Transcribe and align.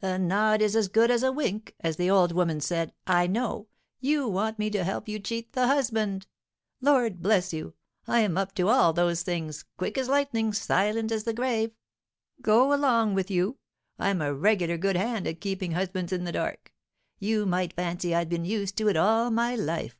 'A 0.00 0.18
nod 0.18 0.62
is 0.62 0.74
as 0.74 0.88
good 0.88 1.10
as 1.10 1.22
a 1.22 1.30
wink,' 1.30 1.74
as 1.80 1.96
the 1.96 2.08
old 2.08 2.32
woman 2.32 2.58
said. 2.58 2.94
I 3.06 3.26
know! 3.26 3.68
You 4.00 4.26
want 4.26 4.58
me 4.58 4.70
to 4.70 4.82
help 4.82 5.08
you 5.10 5.20
cheat 5.20 5.52
the 5.52 5.66
husband? 5.66 6.26
Lord 6.80 7.20
bless 7.20 7.52
you! 7.52 7.74
I'm 8.08 8.38
up 8.38 8.54
to 8.54 8.70
all 8.70 8.94
those 8.94 9.22
things, 9.22 9.66
quick 9.76 9.98
as 9.98 10.08
lightning, 10.08 10.54
silent 10.54 11.12
as 11.12 11.24
the 11.24 11.34
grave! 11.34 11.72
Go 12.40 12.72
along 12.72 13.12
with 13.12 13.30
you! 13.30 13.58
I'm 13.98 14.22
a 14.22 14.32
regular 14.32 14.78
good 14.78 14.96
hand 14.96 15.26
at 15.26 15.42
keeping 15.42 15.72
husbands 15.72 16.14
in 16.14 16.24
the 16.24 16.32
dark; 16.32 16.72
you 17.18 17.44
might 17.44 17.74
fancy 17.74 18.14
I'd 18.14 18.30
been 18.30 18.46
used 18.46 18.78
to 18.78 18.88
it 18.88 18.96
all 18.96 19.30
my 19.30 19.54
life. 19.54 19.98